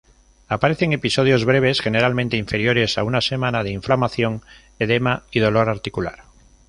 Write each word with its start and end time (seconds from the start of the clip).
Aparecen 0.47 0.93
episodios 0.93 1.45
breves, 1.45 1.79
generalmente 1.79 2.35
inferiores 2.35 2.97
a 2.97 3.03
una 3.03 3.21
semana, 3.21 3.63
de 3.63 3.69
inflamación, 3.69 4.41
edema 4.79 5.25
y 5.31 5.37
dolor 5.41 5.69
articular. 5.69 6.23